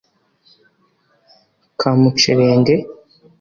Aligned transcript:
“Kamucerenge”; 1.79 2.75